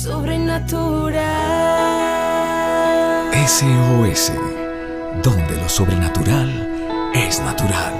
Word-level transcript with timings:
sobrenatural. 0.00 1.20
SOS, 3.46 4.32
donde 5.22 5.56
lo 5.56 5.68
sobrenatural 5.68 6.48
es 7.14 7.38
natural. 7.40 7.92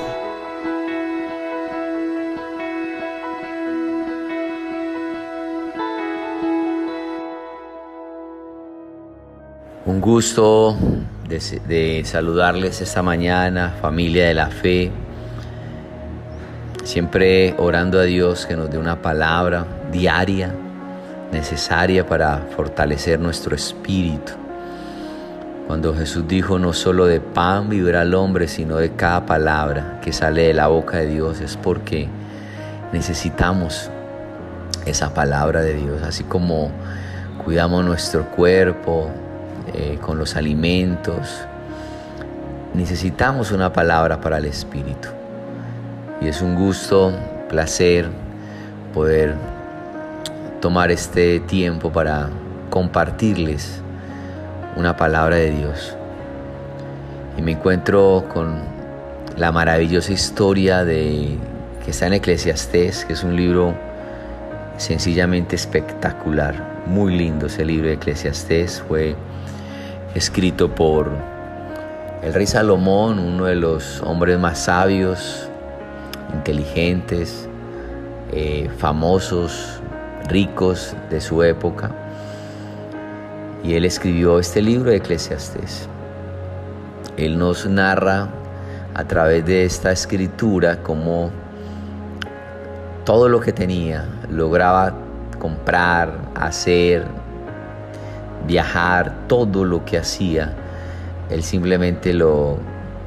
Un 9.84 10.00
gusto 10.00 10.78
de, 11.28 11.60
de, 11.68 12.02
saludarles 12.06 12.80
esta 12.80 13.02
mañana, 13.02 13.74
familia 13.82 14.26
de 14.26 14.34
la 14.34 14.48
fe. 14.48 14.90
Siempre 16.82 17.54
orando 17.58 18.00
a 18.00 18.04
Dios 18.04 18.46
que 18.46 18.56
nos 18.56 18.70
dé 18.70 18.78
una 18.78 19.02
palabra 19.02 19.66
diaria 19.92 20.54
necesaria 21.32 22.06
para 22.06 22.38
fortalecer 22.56 23.20
nuestro 23.20 23.54
espíritu. 23.54 24.32
Cuando 25.66 25.94
Jesús 25.94 26.26
dijo, 26.26 26.58
no 26.58 26.72
solo 26.72 27.06
de 27.06 27.20
pan 27.20 27.68
vivirá 27.68 28.02
el 28.02 28.14
hombre, 28.14 28.48
sino 28.48 28.76
de 28.76 28.90
cada 28.90 29.24
palabra 29.26 30.00
que 30.02 30.12
sale 30.12 30.48
de 30.48 30.54
la 30.54 30.66
boca 30.66 30.96
de 30.96 31.06
Dios, 31.06 31.40
es 31.40 31.56
porque 31.56 32.08
necesitamos 32.92 33.88
esa 34.84 35.14
palabra 35.14 35.60
de 35.60 35.74
Dios, 35.74 36.02
así 36.02 36.24
como 36.24 36.72
cuidamos 37.44 37.84
nuestro 37.84 38.26
cuerpo 38.26 39.10
eh, 39.72 39.98
con 40.00 40.18
los 40.18 40.34
alimentos, 40.34 41.46
necesitamos 42.74 43.52
una 43.52 43.72
palabra 43.72 44.20
para 44.20 44.38
el 44.38 44.46
espíritu. 44.46 45.08
Y 46.20 46.28
es 46.28 46.42
un 46.42 46.56
gusto, 46.56 47.12
placer 47.48 48.08
poder 48.92 49.34
tomar 50.60 50.90
este 50.90 51.40
tiempo 51.40 51.90
para 51.90 52.28
compartirles 52.68 53.80
una 54.76 54.96
palabra 54.96 55.36
de 55.36 55.50
Dios. 55.50 55.96
Y 57.36 57.42
me 57.42 57.52
encuentro 57.52 58.26
con 58.32 58.60
la 59.36 59.52
maravillosa 59.52 60.12
historia 60.12 60.84
de 60.84 61.36
que 61.84 61.90
está 61.90 62.06
en 62.06 62.14
Eclesiastés, 62.14 63.04
que 63.04 63.14
es 63.14 63.24
un 63.24 63.36
libro 63.36 63.74
sencillamente 64.76 65.56
espectacular, 65.56 66.82
muy 66.86 67.16
lindo 67.16 67.46
ese 67.46 67.64
libro 67.64 67.88
de 67.88 67.94
Eclesiastés, 67.94 68.82
fue 68.86 69.16
escrito 70.14 70.74
por 70.74 71.10
el 72.22 72.34
rey 72.34 72.46
Salomón, 72.46 73.18
uno 73.18 73.46
de 73.46 73.54
los 73.54 74.02
hombres 74.02 74.38
más 74.38 74.58
sabios, 74.58 75.48
inteligentes, 76.34 77.48
eh, 78.32 78.68
famosos 78.78 79.79
ricos 80.30 80.96
de 81.10 81.20
su 81.20 81.42
época. 81.42 81.90
Y 83.62 83.74
él 83.74 83.84
escribió 83.84 84.38
este 84.38 84.62
libro 84.62 84.90
de 84.90 84.96
Eclesiastés. 84.96 85.88
Él 87.16 87.38
nos 87.38 87.66
narra 87.66 88.28
a 88.94 89.04
través 89.04 89.44
de 89.44 89.64
esta 89.64 89.92
escritura 89.92 90.82
cómo 90.82 91.30
todo 93.04 93.28
lo 93.28 93.40
que 93.40 93.52
tenía 93.52 94.06
lograba 94.30 94.94
comprar, 95.38 96.12
hacer, 96.34 97.04
viajar, 98.46 99.12
todo 99.26 99.64
lo 99.64 99.84
que 99.84 99.98
hacía, 99.98 100.54
él 101.30 101.42
simplemente 101.42 102.12
lo 102.12 102.58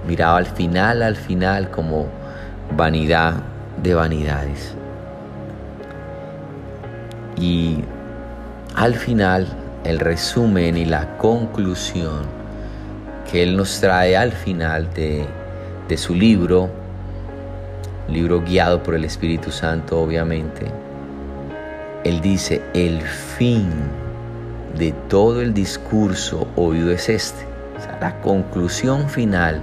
miraba 0.07 0.37
al 0.37 0.45
final, 0.45 1.01
al 1.01 1.15
final 1.15 1.69
como 1.69 2.07
vanidad 2.75 3.35
de 3.81 3.93
vanidades. 3.93 4.75
Y 7.37 7.79
al 8.75 8.95
final, 8.95 9.47
el 9.83 9.99
resumen 9.99 10.77
y 10.77 10.85
la 10.85 11.17
conclusión 11.17 12.21
que 13.29 13.43
Él 13.43 13.57
nos 13.57 13.79
trae 13.79 14.15
al 14.15 14.31
final 14.31 14.93
de, 14.93 15.25
de 15.87 15.97
su 15.97 16.15
libro, 16.15 16.69
libro 18.07 18.41
guiado 18.41 18.83
por 18.83 18.95
el 18.95 19.05
Espíritu 19.05 19.51
Santo 19.51 19.99
obviamente, 19.99 20.65
Él 22.03 22.21
dice, 22.21 22.61
el 22.73 23.01
fin 23.01 23.69
de 24.77 24.91
todo 25.07 25.41
el 25.41 25.53
discurso 25.53 26.47
oído 26.55 26.91
es 26.91 27.09
este, 27.09 27.45
o 27.77 27.81
sea, 27.81 27.97
la 27.99 28.21
conclusión 28.21 29.09
final 29.09 29.61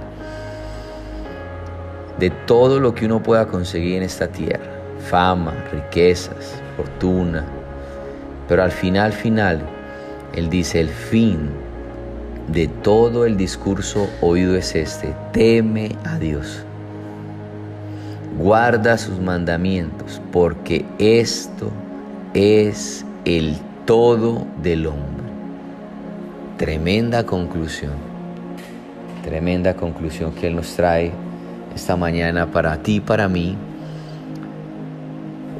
de 2.19 2.29
todo 2.29 2.79
lo 2.79 2.93
que 2.93 3.05
uno 3.05 3.21
pueda 3.21 3.47
conseguir 3.47 3.97
en 3.97 4.03
esta 4.03 4.27
tierra, 4.27 4.71
fama, 5.09 5.53
riquezas, 5.71 6.61
fortuna, 6.77 7.43
pero 8.51 8.63
al 8.63 8.71
final, 8.73 9.13
final, 9.13 9.61
Él 10.33 10.49
dice, 10.49 10.81
el 10.81 10.89
fin 10.89 11.49
de 12.49 12.67
todo 12.67 13.25
el 13.25 13.37
discurso 13.37 14.09
oído 14.19 14.57
es 14.57 14.75
este, 14.75 15.15
teme 15.31 15.95
a 16.03 16.19
Dios, 16.19 16.65
guarda 18.37 18.97
sus 18.97 19.21
mandamientos, 19.21 20.21
porque 20.33 20.83
esto 20.99 21.71
es 22.33 23.05
el 23.23 23.55
todo 23.85 24.45
del 24.61 24.85
hombre. 24.87 25.23
Tremenda 26.57 27.25
conclusión, 27.25 27.93
tremenda 29.23 29.75
conclusión 29.75 30.33
que 30.33 30.47
Él 30.47 30.57
nos 30.57 30.75
trae 30.75 31.13
esta 31.73 31.95
mañana 31.95 32.47
para 32.47 32.75
ti 32.83 32.95
y 32.95 32.99
para 32.99 33.29
mí 33.29 33.55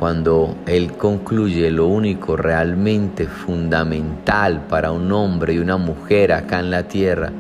cuando 0.02 0.56
Él 0.66 0.94
concluye 0.94 1.70
lo 1.70 1.86
único 1.86 2.36
realmente 2.36 3.28
fundamental 3.28 4.66
para 4.68 4.92
un 4.92 5.12
hombre 5.12 5.54
y 5.54 5.60
una 5.60 5.78
mujer 5.78 6.34
acá 6.34 6.60
en 6.60 6.72
la 6.72 6.88
tierra 6.88 7.32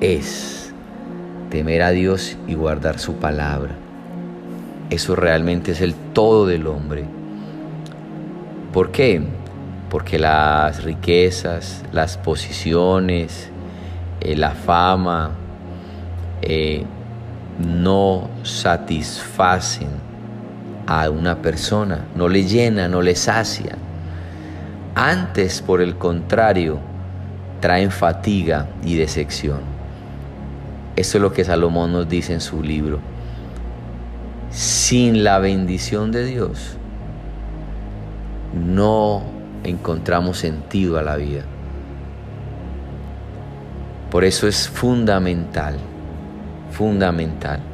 es 0.00 0.74
temer 1.50 1.82
a 1.82 1.90
Dios 1.90 2.36
y 2.48 2.54
guardar 2.54 2.98
su 2.98 3.14
palabra. 3.14 3.76
Eso 4.90 5.14
realmente 5.14 5.70
es 5.70 5.80
el 5.80 5.94
todo 5.94 6.48
del 6.48 6.66
hombre. 6.66 7.04
¿Por 8.72 8.90
qué? 8.90 9.22
Porque 9.88 10.18
las 10.18 10.82
riquezas, 10.82 11.84
las 11.92 12.18
posiciones, 12.18 13.50
eh, 14.20 14.34
la 14.34 14.50
fama 14.50 15.30
eh, 16.42 16.82
no 17.64 18.30
satisfacen 18.42 20.03
a 20.86 21.08
una 21.10 21.40
persona, 21.40 22.06
no 22.14 22.28
le 22.28 22.44
llena, 22.44 22.88
no 22.88 23.02
le 23.02 23.14
sacia. 23.14 23.76
Antes, 24.94 25.62
por 25.62 25.80
el 25.80 25.96
contrario, 25.96 26.78
traen 27.60 27.90
fatiga 27.90 28.68
y 28.84 28.96
decepción. 28.96 29.60
Eso 30.96 31.18
es 31.18 31.22
lo 31.22 31.32
que 31.32 31.44
Salomón 31.44 31.92
nos 31.92 32.08
dice 32.08 32.32
en 32.32 32.40
su 32.40 32.62
libro. 32.62 33.00
Sin 34.50 35.24
la 35.24 35.38
bendición 35.38 36.12
de 36.12 36.24
Dios, 36.24 36.76
no 38.54 39.22
encontramos 39.64 40.38
sentido 40.38 40.98
a 40.98 41.02
la 41.02 41.16
vida. 41.16 41.42
Por 44.10 44.24
eso 44.24 44.46
es 44.46 44.68
fundamental, 44.68 45.76
fundamental 46.70 47.73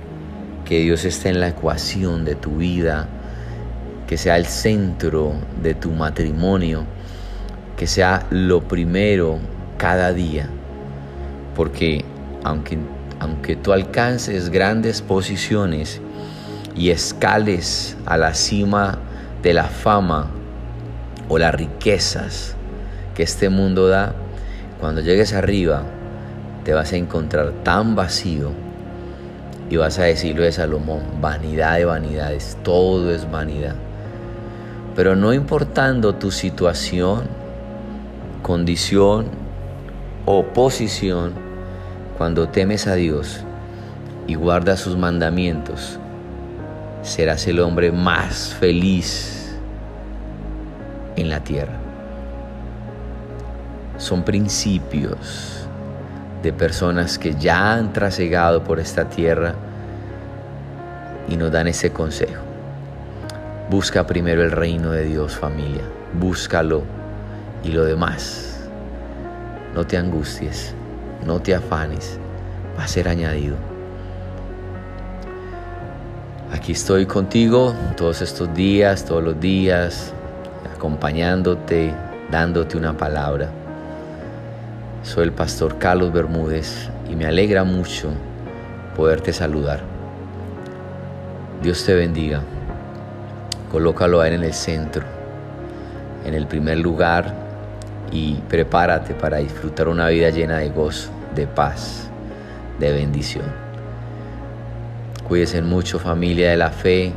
que 0.71 0.79
Dios 0.79 1.05
esté 1.05 1.31
en 1.31 1.41
la 1.41 1.49
ecuación 1.49 2.25
de 2.25 2.37
tu 2.37 2.59
vida, 2.59 3.09
que 4.07 4.17
sea 4.17 4.37
el 4.37 4.47
centro 4.47 5.33
de 5.61 5.75
tu 5.75 5.91
matrimonio, 5.91 6.85
que 7.77 7.89
sea 7.89 8.25
lo 8.31 8.63
primero 8.69 9.41
cada 9.79 10.13
día. 10.13 10.49
Porque 11.57 12.05
aunque, 12.45 12.79
aunque 13.19 13.57
tú 13.57 13.73
alcances 13.73 14.49
grandes 14.49 15.03
posiciones 15.03 16.01
y 16.77 16.91
escales 16.91 17.97
a 18.07 18.17
la 18.17 18.35
cima 18.35 18.97
de 19.43 19.55
la 19.55 19.65
fama 19.65 20.31
o 21.29 21.37
las 21.37 21.53
riquezas 21.53 22.55
que 23.17 23.25
este 23.25 23.49
mundo 23.49 23.89
da, 23.89 24.15
cuando 24.79 25.01
llegues 25.01 25.33
arriba 25.33 25.83
te 26.63 26.75
vas 26.75 26.93
a 26.93 26.97
encontrar 26.97 27.55
tan 27.65 27.97
vacío 27.97 28.70
y 29.71 29.77
vas 29.77 30.01
a 30.01 30.03
decirlo 30.03 30.43
de 30.43 30.51
Salomón, 30.51 31.01
vanidad 31.21 31.77
de 31.77 31.85
vanidades, 31.85 32.59
todo 32.65 33.15
es 33.15 33.31
vanidad. 33.31 33.77
Pero 34.97 35.15
no 35.15 35.33
importando 35.33 36.17
tu 36.17 36.33
situación, 36.33 37.23
condición 38.43 39.27
o 40.27 40.43
posición, 40.43 41.35
cuando 42.19 42.49
temes 42.49 42.89
a 42.89 42.97
Dios 42.97 43.45
y 44.27 44.35
guardas 44.35 44.81
sus 44.81 44.97
mandamientos, 44.97 46.01
serás 47.03 47.47
el 47.47 47.61
hombre 47.61 47.93
más 47.93 48.53
feliz 48.55 49.57
en 51.15 51.31
la 51.31 51.45
tierra. 51.45 51.79
Son 53.99 54.25
principios 54.25 55.69
de 56.43 56.53
personas 56.53 57.19
que 57.19 57.35
ya 57.35 57.75
han 57.75 57.93
trasegado 57.93 58.65
por 58.65 58.81
esta 58.81 59.09
tierra 59.09 59.55
y 61.29 61.37
nos 61.37 61.53
dan 61.53 61.69
ese 61.69 61.93
consejo. 61.93 62.43
Busca 63.71 64.07
primero 64.07 64.43
el 64.43 64.51
reino 64.51 64.91
de 64.91 65.05
Dios 65.05 65.37
familia, 65.37 65.83
búscalo 66.19 66.83
y 67.63 67.73
lo 67.73 67.85
demás, 67.85 68.69
no 69.75 69.87
te 69.87 69.97
angusties, 69.97 70.75
no 71.25 71.41
te 71.41 71.55
afanes, 71.55 72.19
va 72.77 72.85
a 72.85 72.89
ser 72.89 73.09
añadido. 73.09 73.57
Aquí 76.53 76.73
estoy 76.73 77.07
contigo 77.07 77.75
todos 77.97 78.23
estos 78.23 78.53
días, 78.55 79.05
todos 79.05 79.23
los 79.23 79.39
días, 79.39 80.13
acompañándote, 80.75 81.95
dándote 82.31 82.77
una 82.77 82.97
palabra. 82.97 83.60
Soy 85.03 85.25
el 85.25 85.33
pastor 85.33 85.79
Carlos 85.79 86.13
Bermúdez 86.13 86.91
y 87.11 87.17
me 87.17 87.25
alegra 87.25 87.65
mucho 87.65 88.11
poderte 88.95 89.33
saludar. 89.33 89.81
Dios 91.63 91.85
te 91.85 91.95
bendiga. 91.95 92.43
Colócalo 93.73 94.21
a 94.21 94.29
Él 94.29 94.35
en 94.35 94.45
el 94.45 94.53
centro, 94.53 95.03
en 96.25 96.35
el 96.35 96.47
primer 96.47 96.79
lugar 96.79 97.35
y 98.13 98.35
prepárate 98.49 99.15
para 99.15 99.39
disfrutar 99.39 99.89
una 99.89 100.09
vida 100.09 100.29
llena 100.31 100.59
de 100.59 100.69
gozo, 100.69 101.11
de 101.35 101.47
paz, 101.47 102.11
de 102.79 102.93
bendición. 102.93 103.47
Cuídense 105.27 105.63
mucho 105.63 105.99
familia 105.99 106.51
de 106.51 106.57
la 106.59 106.71
fe. 106.71 107.13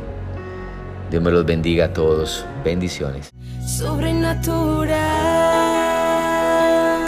Dios 1.10 1.22
me 1.22 1.30
los 1.30 1.44
bendiga 1.44 1.86
a 1.86 1.92
todos. 1.92 2.46
Bendiciones. 2.64 3.30
Sobrenatural. 3.66 5.33